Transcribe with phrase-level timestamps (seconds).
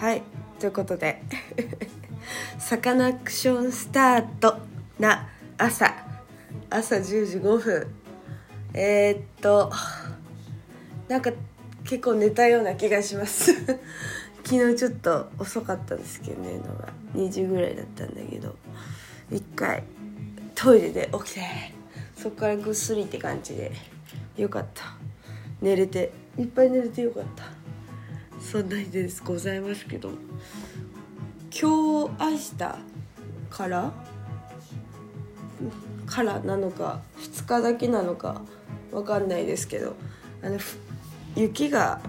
[0.00, 0.22] はい
[0.58, 1.22] ということで
[2.58, 4.56] サカナクションスタート
[4.98, 5.94] な朝
[6.70, 7.86] 朝10時5分。
[8.72, 9.70] えー、っと
[11.06, 11.30] なんか
[11.84, 13.52] 結構寝たような気がします。
[14.42, 16.88] 昨日ちょっと遅かったんですけどねのが。
[17.14, 18.56] 2時ぐらいだったんだけど。
[19.30, 19.82] 一回
[20.54, 21.42] トイレで起きて
[22.16, 23.70] そこからぐっすりって感じで
[24.38, 24.94] よかった。
[25.60, 27.59] 寝れていっぱい寝れてよかった。
[28.40, 30.10] そんな日ですございますけど。
[31.52, 32.56] 今日明日
[33.50, 33.92] から
[36.06, 38.42] からなのか2日だけなのか
[38.92, 39.96] わかんないですけど
[40.42, 40.58] あの
[41.34, 42.00] 雪が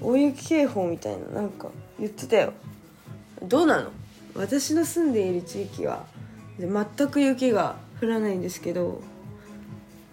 [0.00, 2.52] 大雪警報みたいななんか言ってたよ。
[3.40, 3.90] どうなの？
[4.34, 6.06] 私の住んでいる地域は
[6.58, 9.00] 全く雪が降らないんですけど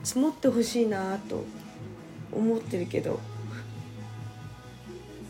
[0.03, 1.43] 積もってほしいなと
[2.31, 3.19] 思ってるけど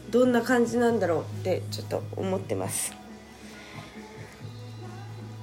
[0.09, 2.93] どんな感じなんだろうってちょっと思ってます。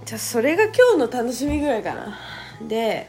[0.04, 2.18] じゃあそれが今日の楽しみぐらいかな。
[2.68, 3.08] で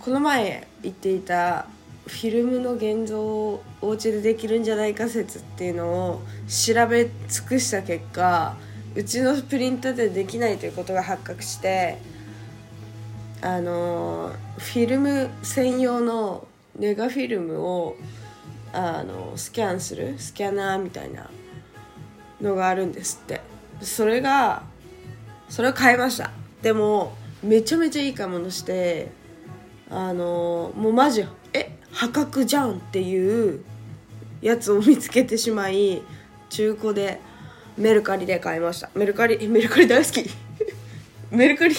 [0.00, 1.66] この前言っていた
[2.06, 8.56] フィルムの現像をお家でできるんじゃないか説っていうのを調べ尽くした結果
[8.94, 11.98] うちのプリンターでできないということが発覚して
[13.40, 16.46] あのフィルム専用の
[16.78, 17.96] ネガフィルムを
[18.74, 21.30] あのスキャンするスキャナーみたいな
[22.40, 23.40] のがあるんですって。
[23.80, 24.62] それが
[25.48, 26.30] それを買いました。
[26.62, 29.10] でもめちゃめちゃいい買い物して
[29.90, 33.62] あのもうマジえ破格じゃんっていう
[34.40, 36.02] やつを見つけてしまい
[36.48, 37.20] 中古で
[37.76, 38.90] メルカリで買いました。
[38.94, 40.28] メルカリメルカリ大好き。
[41.30, 41.74] メルカリ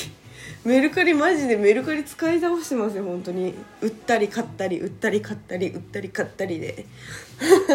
[0.65, 3.53] メルカリマジでメルカリ使い倒してますよ本当に。
[3.81, 6.87] 売ったり買ったり売ったり買ったり売ったり買ったりで。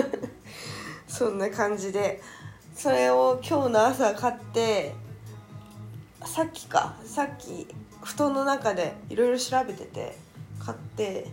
[1.06, 2.21] そんな感じで。
[2.75, 4.93] それを今日の朝買って
[6.27, 6.97] さっきか。
[7.05, 7.69] さっき
[8.03, 10.17] 布団の中でいろいろ調べてて
[10.59, 11.28] 買って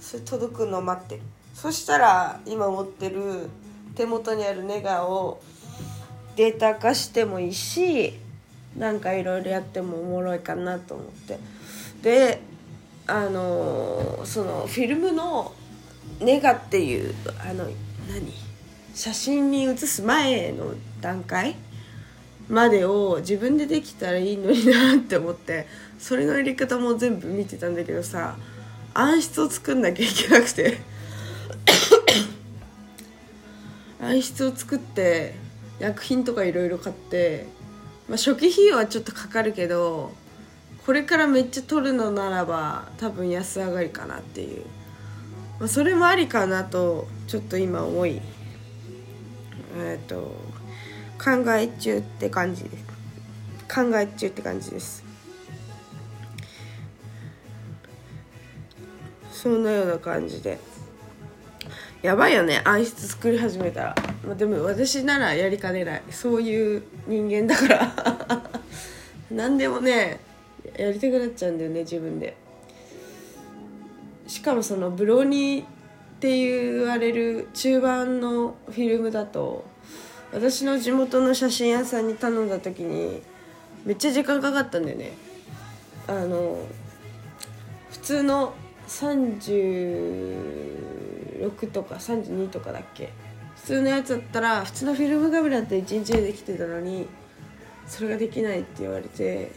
[0.00, 1.20] それ届くのを待ってる。
[1.52, 3.50] そしたら今持ってる
[3.96, 5.42] 手元にあるネガを
[6.36, 8.18] データ化してもいいし
[8.76, 11.38] なんかいろいろやってもおもろいかなと思って。
[12.02, 12.40] で
[13.06, 15.52] あのそのフィルムの
[16.20, 17.72] ネガっていうあの何？
[18.94, 21.56] 写真に写す前の段階？
[22.48, 25.66] までを自分でできたらいいのになって思って
[25.98, 28.36] それのやり方も全部見てたんだけどさ
[28.94, 30.78] 暗室を作んなきゃいけなくて。
[34.00, 35.34] 暗室を作って
[35.78, 37.46] 薬品とかいろいろ買って、
[38.12, 40.12] まあ、初期費用はちょっとかかるけど
[40.84, 44.66] これからめっちゃ取るのならば多分安上がりかなっていう、
[45.58, 48.20] まあ、それもありかなとちょっと今思い
[49.78, 50.36] えっ、と
[51.18, 52.84] 考え中って感じです。
[53.74, 55.02] 考え中って感じです。
[59.32, 60.58] そんなような感じで。
[62.02, 63.94] やばいよね暗室作り始めたら、
[64.24, 66.02] まあ、でも私ならやりかねない。
[66.10, 68.50] そういう人間だから。
[69.30, 70.20] 何でもね
[70.76, 72.36] やりたくなっちゃうんだよね自分で。
[74.26, 75.66] しかもそのブローニーっ
[76.20, 79.64] て言われる中盤のフィルムだと
[80.32, 83.20] 私の地元の写真屋さんに頼んだ時に
[83.84, 85.12] めっちゃ時間かかったんだよね。
[86.06, 86.56] あの
[87.90, 88.54] 普通の
[88.88, 93.12] 36とか32とかだっけ。
[93.72, 97.08] 通のやつだったら普通のフィルムカメラって1日でできてたのに
[97.86, 99.50] それができないって言われて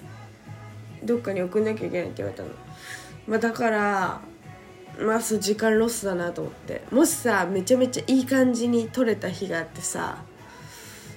[1.03, 2.49] どっかに送んなきゃいけないって言われたの、
[3.27, 4.21] まあ、だから
[5.01, 6.83] まあそう時間ロスだなと思って。
[6.91, 10.23] もしさめちゃめちゃいい感じに撮れた日があってさ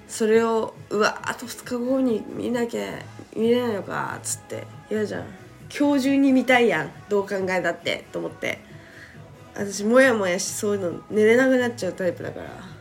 [0.08, 2.98] それをうわあと2日後に見なきゃ
[3.36, 5.24] 見れないのかっつって嫌じゃん。
[5.70, 8.58] 今日中に見たいやんどう考えたってと思って。
[9.54, 12.77] 私モヤモヤしそういうの寝れなくなっちゃうタイプだから。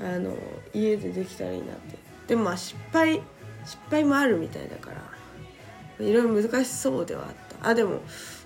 [0.00, 0.36] あの
[0.72, 1.98] 家でできたらいいなって。
[2.28, 3.20] でもまあ失敗
[3.64, 5.08] 失敗もあるみたいだから。
[6.00, 7.28] いろいろ難しそうではあっ
[7.60, 7.70] た。
[7.70, 8.00] あでも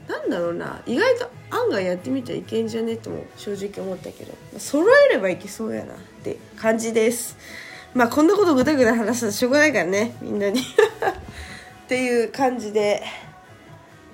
[0.09, 0.83] なんだろうな。
[0.87, 4.35] 意外と案外やってみたらいけんじゃねとも正直思ったけど。
[4.59, 7.37] 揃えればいけそうやなって感じです。
[7.95, 10.17] まあこんなことぐだぐだ話したらしょうがないからね。
[10.23, 10.61] みんなに。
[10.63, 10.65] っ
[11.89, 13.03] ていう感じで。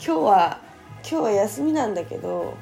[0.04, 0.60] 今日は
[1.02, 2.54] 今日は休みなんだけど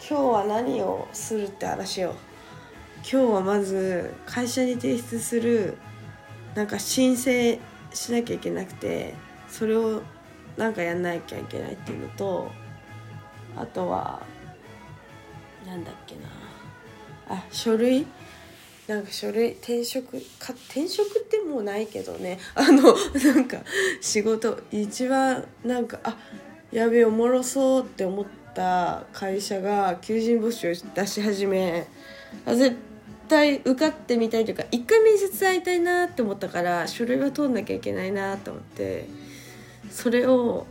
[0.00, 2.14] 今日は何をするって話を。
[3.10, 5.76] 今日はまず会社に提出する
[6.54, 7.60] なんか申請
[7.92, 9.14] しなきゃいけなくて
[9.46, 10.02] それを
[10.56, 12.50] なんかやんなきゃいけないっていうのと
[13.56, 14.22] あとは
[15.66, 16.22] なんだっけな。
[17.28, 18.06] あ書類？
[18.86, 19.52] なんか書類？
[19.52, 20.18] 転職？
[20.38, 22.38] か転職ってもうないけどね。
[22.54, 22.94] あの
[23.34, 23.58] なんか
[24.00, 24.60] 仕事。
[24.70, 26.16] 一番なんかあ
[26.72, 31.86] やべえおもろそうって思った会社が求人募集を出し始め。
[32.44, 32.76] あ絶
[33.28, 39.06] 対受かってみたいというか一回面接会いたいなって思ったから書類は通んなきゃいけないなと思って
[39.90, 40.66] それを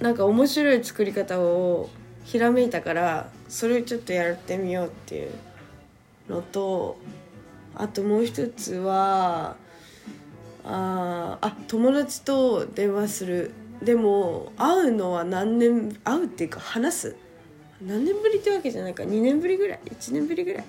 [0.00, 1.90] なんか面白い作り方を
[2.24, 5.30] ひらめいたからそれをちょっとやってみようっていう
[6.28, 6.98] のと
[7.74, 9.56] あともう一つは
[10.64, 13.52] ああ友達と電話する。
[13.82, 17.16] でも会うのは何年会うっていうか話す。
[17.80, 19.04] 何年ぶりってわけじゃないか。
[19.04, 20.64] 2年ぶりぐらい？1年ぶりぐらい？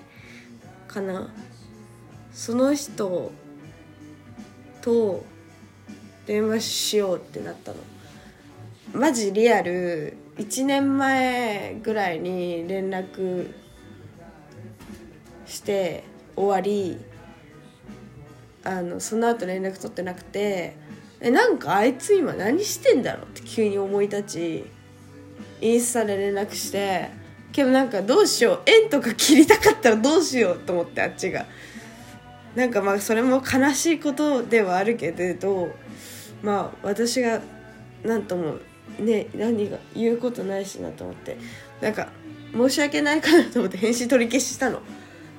[0.89, 1.30] かな。
[2.33, 3.31] その人
[4.81, 5.24] と
[6.25, 7.77] 電話しようってなったの。
[8.94, 13.53] マジリアル1年前ぐらいに連絡
[15.45, 16.03] して
[16.36, 16.97] 終わり。
[18.62, 20.75] あのその後連絡取ってなくて
[21.21, 24.65] えなんかあいつ今何してんだろうって急に思い立ち
[25.62, 27.09] インスタで連絡して
[27.51, 28.62] けどなんかどうしよう。
[28.66, 31.46] 縁とか切りたかったらどうしようと思ってあっちが。
[32.56, 35.69] なんかまあそれも悲しいことではあるけれど
[36.42, 37.42] まあ私が
[38.04, 38.56] 何とも
[39.00, 41.38] ね何が言うことないしなと思って。
[41.81, 42.10] なんか
[42.51, 44.81] 申し訳ないかなと思って返信取り消ししたの。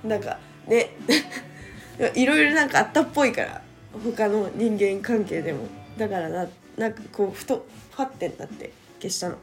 [0.05, 0.91] なんかね。
[2.15, 3.63] いろいろなんかあったっぽいから。
[4.05, 5.67] 他の人間関係でも。
[5.99, 9.37] だからななんかこうふとファッてなって消したの。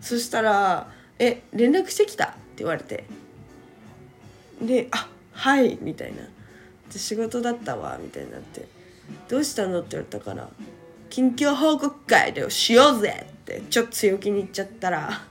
[0.00, 0.90] そしたら
[1.20, 3.04] 「え連絡してきた?」って言われて
[4.60, 6.22] で「あはい」みたいな
[6.90, 8.66] 仕事だったわみたいになって
[9.28, 10.48] 「どうしたの?」って言われたから
[11.10, 15.22] 「近況報告会でしようぜ!」ってちょっと強気に言っちゃったら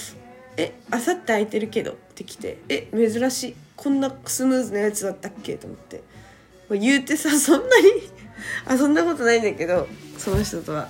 [0.56, 6.02] 「えあさって空いてるけど」って来て「え珍しいこんなスムーズなやつだったっけ?」と思って。
[6.70, 7.88] 言うてさそんなに
[8.66, 10.86] あそんなことないんだけどその人とは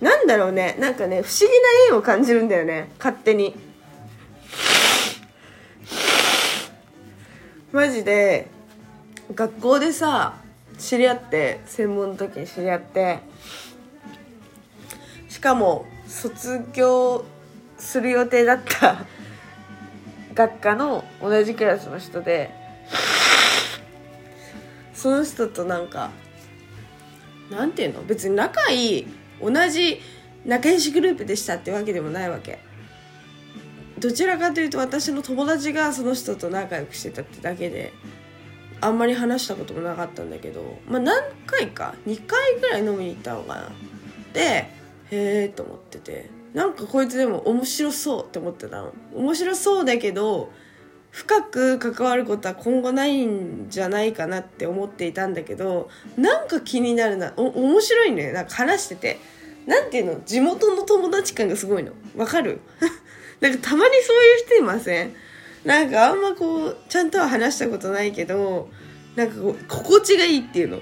[0.00, 0.76] なんだろうね。
[0.78, 1.46] なんかね不思議
[1.90, 2.90] な縁を感じるんだよね。
[2.98, 3.56] 勝手に。
[7.72, 8.48] マジで
[9.34, 10.36] 学校でさ
[10.78, 13.18] 知り合って専門の時に知り合って
[15.28, 17.24] しかも卒業
[17.76, 19.04] する予定だった
[20.34, 22.50] 学科の同じクラスの人で
[24.94, 26.10] その人となんか
[27.50, 28.02] なんていうの？
[28.04, 29.06] 別に仲いい
[29.40, 30.00] 同じ
[30.44, 32.58] 仲良しグループでしたってわけでもないわけ。
[33.98, 37.94] どちらかというと私の友達がその人と仲良くしてたってだけで
[38.80, 43.72] あんまり話したこともなかったんだけどまあ何回か2回ぐらい飲みに行ったのかな。
[44.34, 44.70] でへ
[45.10, 48.92] えと思っててなんかこいつでも面白そうって思ってたの。
[49.14, 50.52] 面白そうだけど
[51.16, 57.32] 深く関わることは今後ないんじゃないかなって思っていたんだけどなんか気になるな。
[57.38, 58.32] お面白いね。
[58.32, 59.18] なんか話してて。
[59.66, 60.20] なんていうの？
[60.26, 61.92] 地元の友達感がすごいの。
[62.18, 62.60] わかる？
[63.40, 65.14] なんかたまにそういう人いません？
[65.64, 68.68] なんかあんまこうちゃんとは話したことないけど
[69.16, 70.80] なんかこう心地がいいっていうの。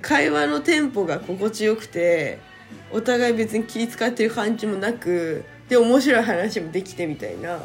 [0.00, 2.38] 会話のテンポが心地よくて
[2.90, 7.60] お互い別に気遣ってる感じもなくで面白い話もできてみたいな。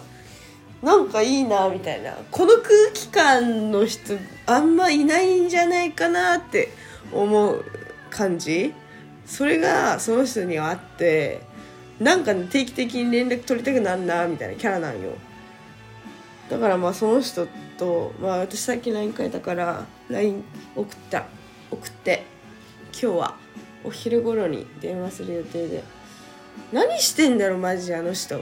[0.81, 2.13] なんかいいなみたいな。
[2.31, 6.69] この空気感の人あんまいないんじゃないかなって
[7.11, 7.65] 思う
[8.09, 8.73] 感じ。
[9.25, 11.41] それがその人にはあって
[11.99, 15.11] なんか、定期的に連絡取りたくなんなみたいなキャラなんよ。
[16.49, 17.45] だからまあその人
[17.77, 20.43] と、まあ、私さっき LINE 書いたから LINE
[20.75, 21.25] 送った。
[21.69, 22.23] 送って。
[22.93, 23.35] 今日は
[23.83, 25.83] お昼頃に電話する予定で。
[26.71, 28.37] 何してんだろマジあの人。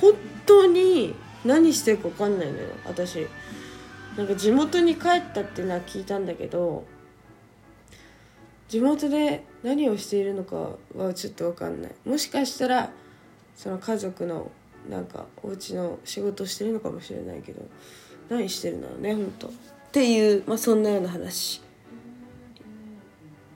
[0.00, 0.12] 本
[0.44, 3.26] 当に何してるか分かんないのよ私。
[4.16, 6.84] なんか地元に帰ったっていうのは聞いたんだけど
[8.68, 11.92] 地元で何をしているのかはちょっと分かんない。
[12.04, 12.90] もしかしたら
[13.56, 14.50] その家族の
[14.88, 17.62] なんかお家の仕事してるのかもしれないけど
[18.28, 19.50] 何してるんだろうね本当っ
[19.92, 21.62] ていう、まあ、そんなような話。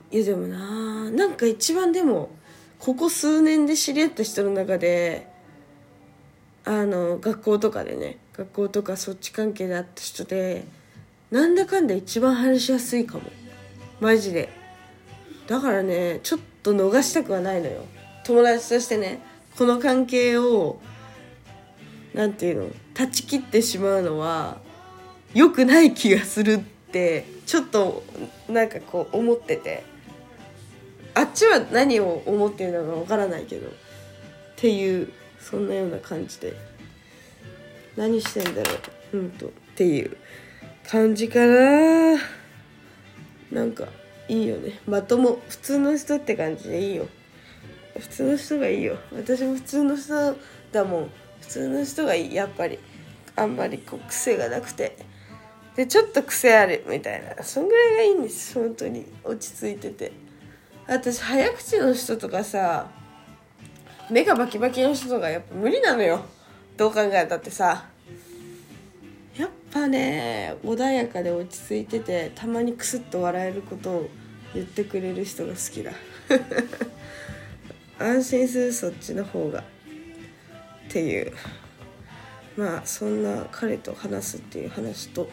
[0.09, 2.29] いやでもななんか一番でも
[2.79, 5.27] ここ数年で知り合った人の中で
[6.67, 10.65] あの学校とかでね学校とかそっち関係で会った人で
[11.31, 13.23] なんだかんだ一番話しやすいかも。
[14.01, 14.49] マジで。
[15.47, 17.85] だからねちょっと逃したくはないのよ。
[18.25, 19.21] 友達としてね
[19.57, 20.81] この関係を
[22.13, 24.57] 何て言うの断ち切ってしまうのは
[25.33, 28.03] 良くない気がするってちょっと
[28.49, 29.85] なんかこう思ってて。
[31.13, 33.67] あっちは何を思ってるのかわからないけど。
[33.67, 33.71] っ
[34.57, 35.11] ていう
[35.49, 36.53] そんなような感じで。
[37.95, 38.73] 何してんだろ
[39.13, 39.17] う。
[39.17, 39.47] ほんと。
[39.47, 40.17] っていう
[40.85, 42.17] 感じかな。
[43.51, 43.87] なんか
[44.27, 44.79] いいよね。
[44.85, 45.39] まとも。
[45.47, 47.07] 普通の人って感じでいいよ。
[47.97, 48.97] 普通の人がいいよ。
[49.13, 50.35] 私も普通の人
[50.73, 51.09] だもん。
[51.39, 52.35] 普通の人がいい。
[52.35, 52.77] やっぱり。
[53.37, 54.97] あんまりこう癖がなくて。
[55.75, 57.41] でちょっと癖あるみたいな。
[57.41, 58.53] そんぐらいがいいんです。
[58.53, 59.05] 本当に。
[59.23, 60.11] 落ち着いてて。
[60.87, 62.91] 私早口の人とかさ
[64.09, 66.21] 目がバキバキの人とかやっぱ無理なのよ。
[66.77, 67.85] どう考えたってさ。
[69.37, 74.09] やっぱね穏やかで落ち着いててたまにクスッと笑えることを
[74.53, 75.91] 言ってくれる人が好きだ。
[77.99, 79.59] 安心するそっちの方が。
[79.59, 79.63] っ
[80.89, 81.33] ていう。
[82.55, 85.29] まあそんな彼と話すっていう話と。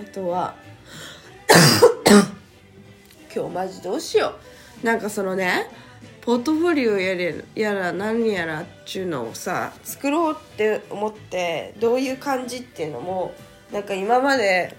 [0.00, 0.54] あとは
[3.34, 4.34] 今日マジどうしよ
[4.82, 4.86] う。
[4.86, 5.70] なんかそのね
[6.26, 13.32] ポートフォリオやれやら何やらっちゅうのをさ作ろうって思ってどういう感じっていうのも
[13.72, 14.76] なんか今まで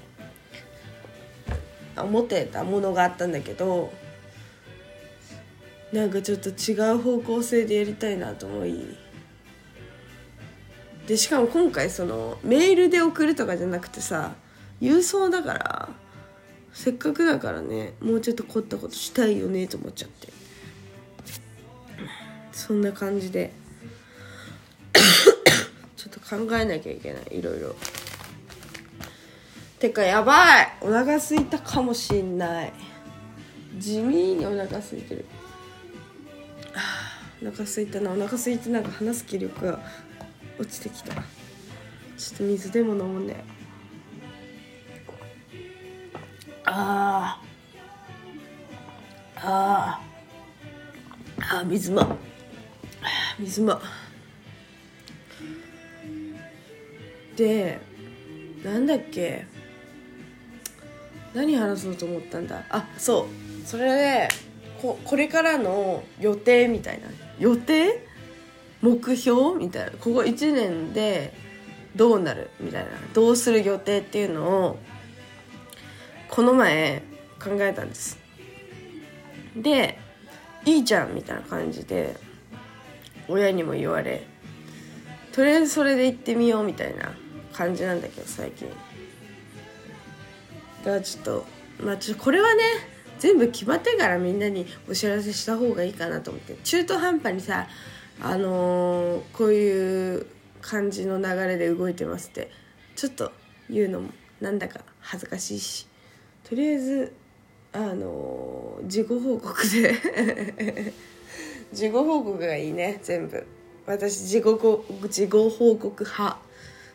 [1.95, 3.93] 思ってたものがあったんだけど
[5.93, 8.97] なんかちょっと違う方向性でやりたいなと思い。
[11.07, 14.35] でしかも今回そのメールで送るとかじゃなくてさ
[14.81, 15.89] 郵送だから
[16.73, 20.36] せっかくだからねもうちょっと凝ったことしたいよねと思っちゃって。
[22.57, 23.53] そんな感じで。
[25.95, 27.37] ちょっと考えなきゃいけない。
[27.37, 27.75] いろいろ。
[29.77, 30.73] てかやばい。
[30.81, 32.73] お腹すいたかもしんない。
[33.77, 35.25] 地味にお腹空いてる。
[37.47, 38.11] お腹すいたな。
[38.11, 39.79] お腹空いてなんか話す気力が
[40.57, 41.13] 落ちてきた。
[41.13, 43.45] ちょっと水でも飲むね。
[46.65, 49.47] あー。
[49.47, 51.57] あー。
[51.59, 52.17] あー水も。
[53.39, 53.79] 水も
[57.35, 57.79] で
[58.63, 59.45] なんだっけ。
[61.35, 62.65] 何話そうと思ったんだ。
[62.69, 63.27] あそ
[63.63, 63.67] う。
[63.67, 64.27] それで
[64.81, 67.07] ここれからの予定みたいな。
[67.37, 68.03] 予定？
[68.81, 69.91] 目標みたいな。
[69.91, 71.33] ここ1年で
[71.95, 72.49] どうなる？
[72.59, 72.89] みたいな。
[73.13, 74.79] どうする予定っていうのを
[76.29, 77.03] この前
[77.39, 78.17] 考えたんです。
[79.55, 79.99] で
[80.65, 82.17] いいじゃんみたいな感じで
[83.27, 84.25] 親にも言われ
[85.31, 87.13] とりあえずそれで行ってみようみたいな
[87.53, 88.67] 感じなんだけど最近。
[88.69, 88.75] だ
[90.85, 91.45] からちょっと
[91.79, 92.63] まあちょっとこれはね
[93.19, 96.55] 全部決まってからみんなにお知らせした方がいいかなと思って。
[96.63, 97.67] 中途半端にさ
[98.19, 100.25] あのー、こういう
[100.61, 102.49] 感じの流れで動いてますって
[102.95, 103.31] ちょっと
[103.69, 104.09] 言うのも
[104.41, 105.87] なんだか恥ずかしいし。
[106.49, 107.13] とりあえず
[107.73, 110.93] あのー、自己報告で。
[111.71, 113.45] 自己報告がいいね全部。
[113.85, 114.43] 私自己
[115.03, 116.37] 自己報告派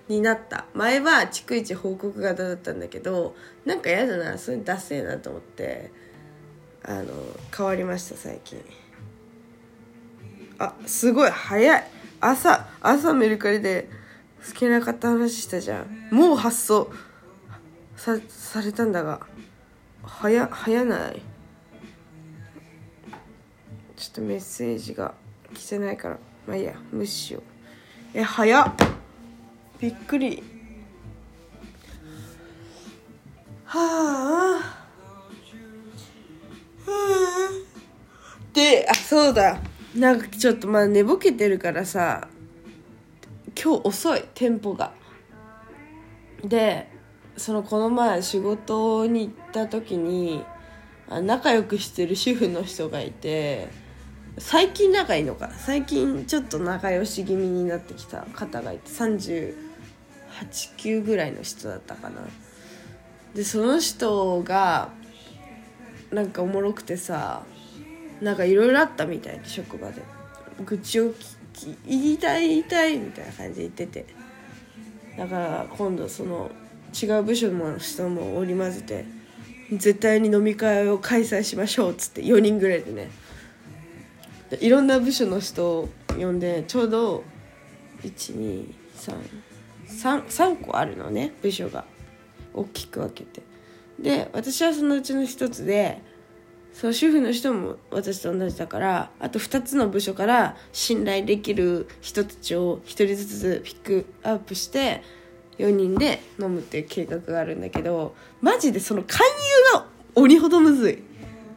[0.08, 0.66] になった。
[0.74, 5.90] 前は逐一報告型だったんだけどなんか嫌だなそれダセえなと思って
[6.84, 7.12] あの
[7.56, 8.62] 変わりました最近。
[10.58, 11.84] あすごい早い。
[12.20, 13.88] 朝朝メルカリで
[14.46, 16.08] 好きな方話したじゃん。
[16.10, 16.90] もう発送
[17.96, 19.20] さされたんだが
[20.02, 21.22] 早早ない。
[24.12, 25.14] ょっとメッセージが
[25.54, 27.42] 来てないからまあいいや無視しよう。
[28.14, 28.74] え早っ。
[29.80, 30.42] びっくり。
[33.64, 34.86] はあ。
[38.52, 39.58] であそうだ。
[39.94, 42.28] なんかちょっとまあ寝ぼけてるからさ
[43.62, 44.92] 今日遅いテンポが。
[46.44, 46.88] で
[47.36, 50.44] そのこの前仕事に行った時に
[51.08, 53.68] 仲良くしてる主婦の人がいて
[54.38, 55.50] 最近仲いいのか。
[55.50, 62.22] 最近ちょっと仲良し気味になってきた方がいて389ぐらいの人だったかな。
[63.34, 64.90] でその人が
[66.10, 67.42] なんかおもろくてさ
[68.20, 70.02] なんかいろいろあったみたいで職場で。
[70.64, 71.12] 愚痴を
[71.86, 74.06] 言いたい言いたいみたいな感じで言ってて。
[75.16, 76.50] だから今度その
[77.00, 79.04] 違う部署の人も織り交ぜて
[79.76, 83.10] 絶対に飲み会を開催しましょうっつって4人ぐらいでね
[84.60, 87.24] いろんな部署の人を呼んでちょうど
[88.02, 91.84] 1233個あるのね部署が。
[92.54, 93.42] 大きく分けて。
[93.98, 96.00] で私はそのうちの一つで
[96.72, 105.02] その主婦の人も私と同じだからあと2つの部署から信頼できる人たちを1人ずつピックアップして
[105.58, 109.20] 4人で飲むっていう計画があるんだけどマジでその勧
[109.74, 111.02] 誘が鬼ほどむずい。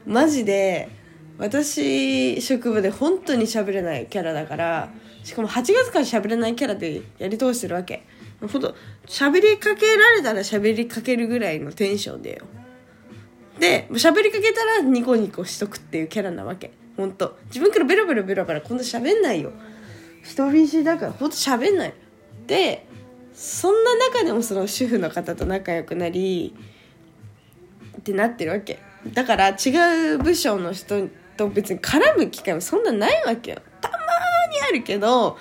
[0.06, 0.90] マジで
[1.38, 4.90] 私職場で本当に喋れないキャラだから
[5.24, 8.04] しかも8月から喋れないキャラでやり通してるわけ。
[8.40, 8.76] ほんと
[9.08, 12.46] 喋りかけられたら喋りかけるぐらいのテンションでよ。
[13.60, 16.72] で喋りかけたらニコニコしとくっていうキャラなわけ。
[16.96, 19.52] ほんと自分からベロベロベロベロこんな喋んないよ。
[20.24, 21.94] 人見知りだからほんと喋んない。
[22.48, 22.86] で
[23.34, 26.56] そんな中でもその主婦の方と仲良くなり
[27.98, 28.80] ってなってるわけ。
[29.14, 33.62] だから違う部署の人と別に絡む機会もそんなないわけよ。
[33.82, 34.04] たまに
[34.62, 35.38] あるけど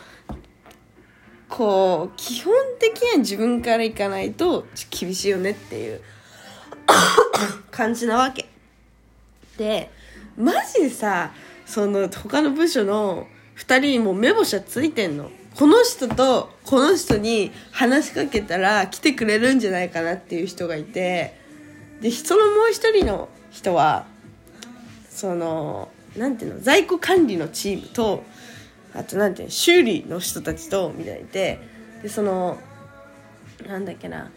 [1.49, 6.01] こう基本的には自分から行かないと厳しいよねっていう
[7.71, 8.47] 感じなわけ。
[9.57, 9.91] で
[10.37, 11.33] マジでさ
[11.65, 15.31] その他の部署の2人にも目星はついてんの。
[15.55, 21.39] この人とこの人に話しかけたら来てくれるんじゃないかなっていう人がいて。
[22.01, 24.07] でそのもう一人の人は
[25.15, 28.25] そのなんていうの在庫管理のチームと
[28.95, 31.61] あとなんていうの修理の人たちとみたいにいて
[32.03, 32.59] でその
[33.67, 34.31] なんだっけな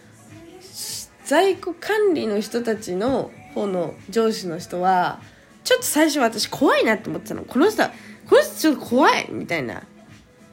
[1.25, 5.19] 在庫管理の人たちの方の上司の人は
[5.63, 7.43] ちょっと最初私怖いなって思ってたの。
[7.43, 7.91] この人は
[8.29, 9.83] この人ちょっと怖いみたいな。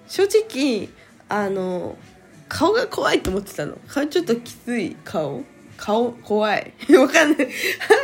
[0.09, 0.89] 正直
[1.29, 1.97] あの
[2.49, 3.79] 顔が怖いと思ってたの。
[3.87, 5.45] 顔ちょっときつい顔。
[5.77, 6.73] 顔怖い。
[6.97, 7.49] わかんない。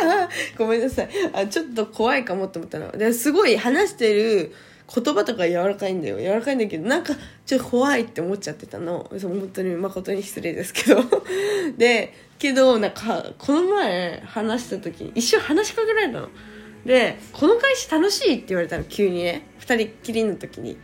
[0.57, 1.09] ごめんなさい。
[1.33, 2.91] あちょっと怖いかもって思ったの。
[2.93, 4.53] ですごい話してる
[4.93, 6.19] 言葉とか柔らかいんだよ。
[6.19, 7.15] 柔らかいんだけどなんか
[7.47, 9.09] ちょっと怖いって思っちゃってたの。
[9.11, 11.03] 本当に誠に失礼ですけど。
[11.79, 16.29] でけどなんかこの前話した時に一瞬話しかけられたの。
[16.85, 19.43] で「この会社楽しい?」って言われたの急にね。
[19.61, 20.77] 2人っきりの時に。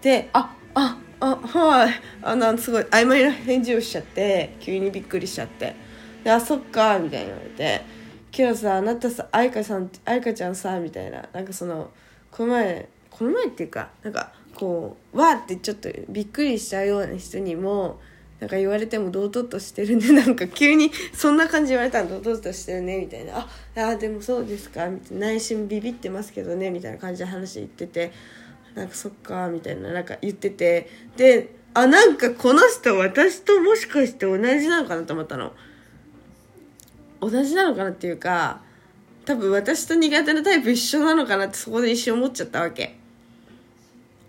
[0.00, 2.00] で「あああはい。
[2.22, 5.74] あなんすごい曖昧な返事をしちゃって急にびっくりしちゃって。
[6.24, 7.82] で「あそっか」みたいに言われて
[8.36, 11.28] 「今日さあなたさ愛花さん愛花ちゃんさ」みたいな。
[11.32, 11.90] なんかその
[12.30, 18.00] この前この前っていうかなんかこうわーってちょっとびっくりしちゃうような人にも
[18.40, 20.10] なんか言われても堂々としてるね。
[20.18, 23.38] なんか急にそんな感じ言われたら堂々としてるねみたいな
[23.76, 25.26] 「ああでもそうですか」みたいな。
[25.28, 28.12] 内心ビビってますけどねみたいな感じで話言ってて
[28.74, 30.88] なんかそっかみたいななんか言ってて。
[31.16, 35.52] であなんかこの人私ともしかして同じなのかなと思ったの。
[37.22, 38.60] 同じなのかなっていうか
[39.24, 42.96] 多分私と苦手なタイプ一緒なのかなってそこで一瞬思っちゃったわけ。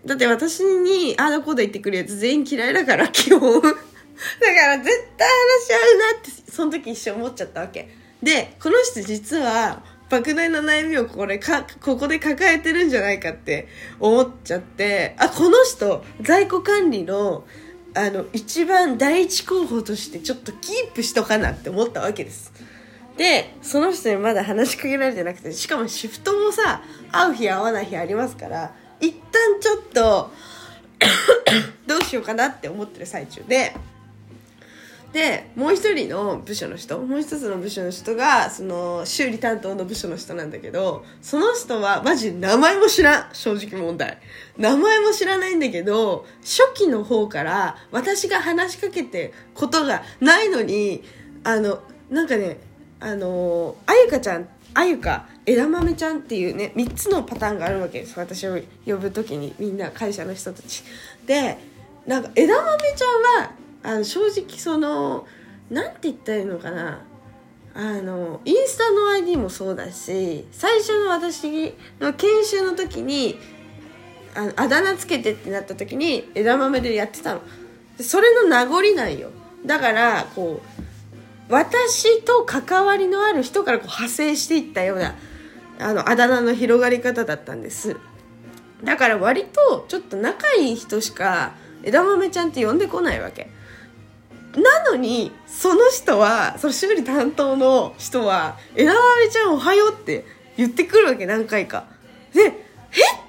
[0.06, 3.40] だって私にああだこうだ言ってくるやつ全員嫌いだから基本。
[3.40, 3.74] だか
[4.66, 7.88] ら絶対話し合うなってその時一瞬思っちゃったわけ。
[8.22, 13.66] でこの人実は莫大な悩みをこれかここで抱えてるんじゃないかって
[13.98, 17.44] 思っちゃってあこの人在庫管理の
[17.96, 22.52] あの一番第一候補としてちょっとキープしとかなって思ったわけです。
[23.16, 30.30] でその人にまだ話しかけられてなくてしかもシフトもさ会う日会わない日ありますから一旦ちょっと
[31.86, 33.42] どうしようかなって思ってる最中。
[33.46, 33.74] で
[35.12, 43.28] でもう一人の部署の人もう一つの部署の人がその修理担当の部署の人なんだけどその人はマジ名前も知らん。
[43.32, 44.18] 正直問題。
[44.58, 51.04] 名前も知らないんだけど初期の方から私が話しかけてことがないのに
[51.44, 52.58] あのなんかね
[53.04, 58.18] あのあゆかちゃんあゆか枝豆ちゃんっていうね3つのパターンがあるわけです。
[58.18, 60.82] 私を呼ぶ時にみんな会社の人たち。
[61.26, 61.58] で
[62.06, 63.50] なんか枝豆ちゃんは
[63.82, 65.26] あの正直その
[65.70, 67.02] なんて言ったらいいのかな。
[67.76, 73.36] あのインスタの ID もそうだし最初の私の研修の時に
[74.34, 77.42] ああだ名つけてってなった時に枝豆でやってたの。
[78.00, 79.30] それの名残なんよ。
[79.66, 80.83] だからこう
[81.48, 85.14] 私と関わりのある人からこう派生していったような
[85.78, 87.96] あのあだ名の広がり方だったんです。
[88.82, 91.52] だから割とちょっと仲いい人しか
[91.82, 93.50] 枝豆ちゃんって呼んでこないわけ。
[94.56, 100.24] なのにその人はその修理担当の人は「枝豆ちゃんおはよう」って
[100.56, 101.86] 言ってくるわけ何回か。
[102.32, 102.54] でえっ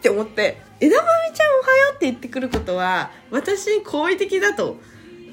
[0.01, 4.77] て思って「枝豆ちゃんおはよう」って言ってくることは私に好意的だと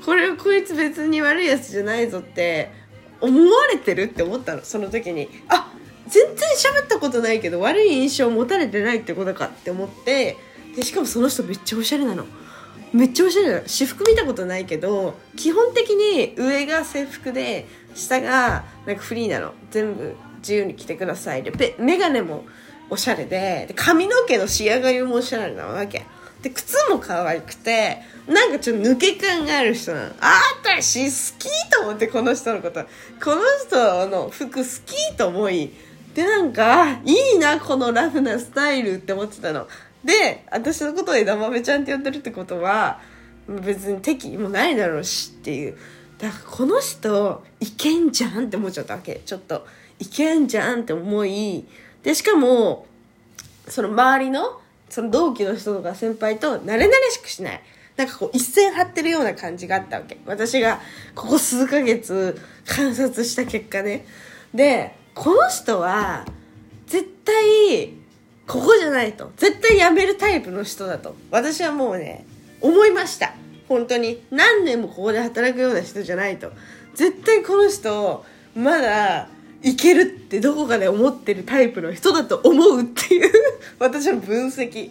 [0.04, 2.70] これこいつ別に悪いやつじゃないぞって
[3.20, 5.28] 思われてるって思ったのその時に。
[5.48, 5.72] あ
[6.08, 10.36] 全然喋ったことないけど悪い印象持たれてないってことかって思って
[10.76, 12.26] でしかもその人めっちゃおしゃれなの。
[12.92, 13.62] めっちゃおしゃれなの。
[13.66, 19.54] 私服見たことないけど基本的に上が制服で下がなんかフリーなの。
[19.70, 21.42] 全部自由に着てください。
[21.42, 22.44] で眼鏡も
[22.90, 26.04] おしゃれでで髪の毛の仕上がりもおしゃれなわけ。
[26.42, 30.14] で靴も可愛くてなんかちょっと抜け感がある人なの。
[30.20, 32.84] あ私好きと思ってこの人のこと。
[33.22, 35.72] この人の服好きと思い
[36.14, 39.66] でなんかいいなこのラフなスタイルって思ってたの。
[40.04, 43.00] で私のことを枝豆ちゃんって呼んでるってことは
[43.48, 45.76] 別に敵もないだろうしっていう。
[46.18, 49.22] だからこの人いけんじゃんって思っちゃったわけ。
[49.24, 49.66] ちょっと
[49.98, 51.64] いけんじゃんって思い。
[52.02, 52.86] でしかも
[53.68, 54.60] その周りの
[54.92, 57.62] その同期の人とか先輩と慣れ慣れしくしない。
[57.96, 60.18] なんかこう一線張ってるような感じがあったわけ。
[60.26, 60.80] 私が
[61.14, 64.04] ここ数ヶ月観察した結果ね。
[64.52, 66.26] でこの人は
[66.86, 67.94] 絶対
[68.46, 69.32] ここじゃないと。
[69.38, 71.16] 絶対辞めるタイプの人だと。
[71.30, 72.26] 私はもうね
[72.60, 73.32] 思いました。
[73.68, 74.22] 本当に。
[74.30, 76.52] 何年もここで働くような人じゃないと。
[76.94, 79.28] 絶対この人まだ
[79.62, 83.32] いけるってどこかで思ってるタイプの人だと思うっていう
[83.78, 84.90] 私の分析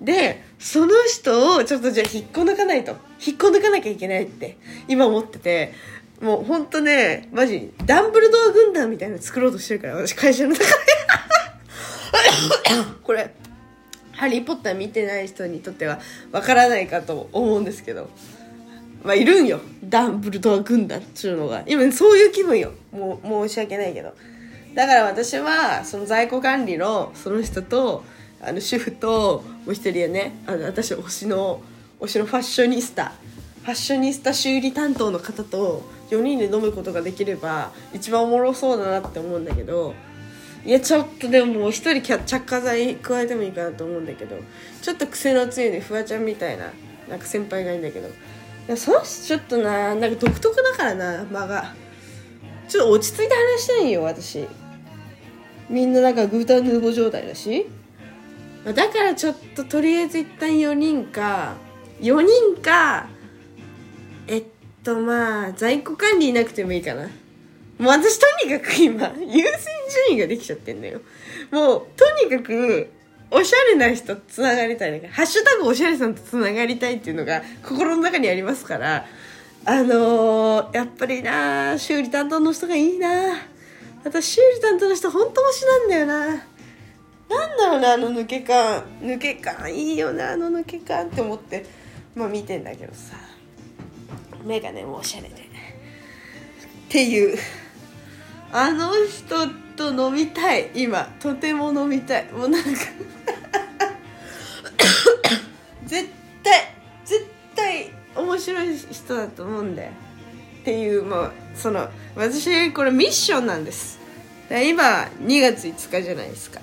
[0.00, 2.96] でその人をちょっとじゃあ引っこ抜かないと。
[3.24, 4.56] 引っこ抜かなきゃいけないって
[4.88, 5.72] 今思ってて。
[6.20, 10.70] もうほんとねマジダンブルドア軍団みたいなの作ろうとしてるから私会社の中で。
[13.02, 13.34] これ
[14.12, 16.00] 「ハリー・ポッター」見てない人にとっては
[16.32, 18.08] わからないかと思うんですけど。
[19.06, 19.60] まあいるんよ。
[19.84, 21.62] ダンブルドア軍団っつうのが。
[21.66, 22.72] 今そういう気分よ。
[22.90, 24.12] もう申し訳ないけど。
[24.74, 28.04] だから私はその在庫管理のその人と
[28.42, 30.42] あの主婦ともう一人はね。
[30.46, 31.62] あの私推しの
[32.00, 33.12] 推しのファッショニスタ。
[33.62, 39.94] ファッショニスタ修理担当の方と4人で飲むことができれば一番おもろそうだなって思うんだけど。
[40.64, 44.36] いやちょっとでももう一人着火剤加えてもいいかなと思うんだけど。
[44.82, 46.72] ちょっと癖の強いねフワちゃんみたいな
[47.08, 48.08] なんか先輩がいいんだけど。
[48.68, 51.74] やその人ちょっとななんか独特だからな間が。
[52.68, 54.46] ちょっと落ち着いて話したいよ私。
[55.68, 57.66] みんななんかグータンヌーボ状態だし。
[58.64, 61.54] だからちょっととりあえず一旦4人か
[62.00, 63.06] 4人か
[64.26, 64.44] えっ
[64.82, 67.04] とまあ在庫管理いなくてもいいかな。
[67.04, 69.64] もう私とにかく今優先
[70.08, 71.00] 順位ができちゃってんだよ。
[71.52, 72.90] もうとにかく
[73.30, 79.06] おしゃれな人つながりたいハッシュタグおしゃれさんとつながりたいっていうのが心の中にありますから。
[79.68, 83.34] あのー、やっぱりな修理担当の人がいいな。
[84.04, 86.26] 私修理担当の人本当推しなんだよな。
[86.28, 88.84] なんだろうなあの抜け感。
[89.02, 91.66] 抜け感いいよなあの抜け感って思って
[92.14, 93.16] まあ見てんだけどさ。
[94.44, 95.34] 目がねもおしゃれで。
[95.34, 95.38] っ
[96.88, 97.36] ていう。
[98.52, 100.70] あの人ってと飲みたい。
[100.74, 102.32] 今とても飲みたい。
[102.32, 102.68] もうなんか
[105.84, 106.08] 絶
[106.42, 109.90] 対絶対面白い人だと思うんだよ。
[110.60, 113.98] っていうもうその私これミッションなんです。
[114.48, 116.60] 今2月5日じゃないですか。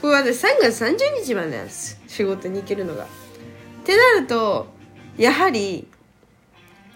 [0.00, 2.00] これはね3月30日までなんです。
[2.06, 3.04] 仕事に行けるのが。
[3.04, 3.06] っ
[3.84, 4.66] てなると
[5.18, 5.86] やはり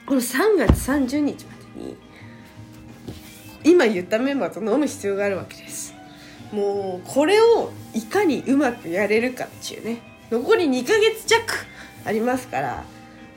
[0.06, 1.96] この3月30日までに
[3.64, 5.94] 今言ったメンバーと飲む必要があるわけです。
[6.52, 9.98] もうこれをいかにうまくやれるかっていうね。
[10.30, 11.54] 残り2ヶ月弱
[12.04, 12.84] ありますから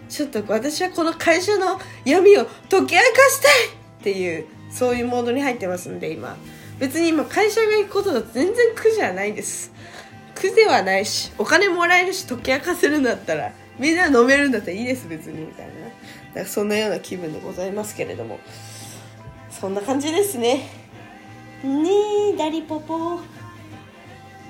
[0.09, 3.67] ちょっと私はこの会社の闇を解き明かしたい
[4.01, 6.37] っていうそういうモードに入ってますんで今。
[6.79, 9.71] 別に今会社が行くことが全然苦じゃないです。
[10.35, 15.79] 苦ではないしお金もらえるし解き明かせるんだったらみんな飲めるんだったらいいです別にみたいなだ
[16.33, 18.39] からそんなような気分でございますけれども。
[19.61, 20.67] そんな感じですね。
[21.63, 23.19] ねえダリポポ。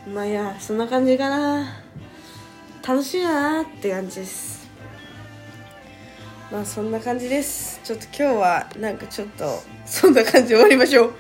[0.08, 1.82] まあいやそんな感じかな。
[2.82, 4.70] 楽しいなって感じです。
[6.50, 7.82] まあそんな感じです。
[7.84, 11.14] ちょっと今日はなんかちょっとそんな感じで終わりましょう